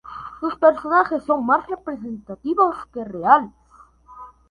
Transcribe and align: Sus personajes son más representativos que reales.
Sus 0.39 0.55
personajes 0.57 1.21
son 1.25 1.45
más 1.45 1.67
representativos 1.67 2.75
que 2.91 3.03
reales. 3.05 3.51